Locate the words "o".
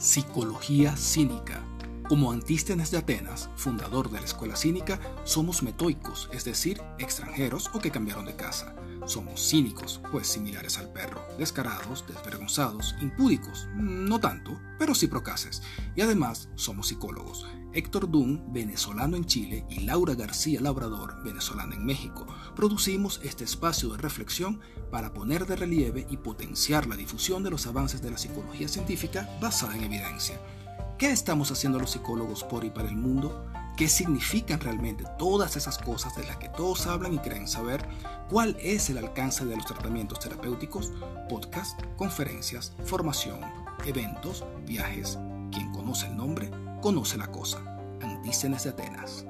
7.72-7.78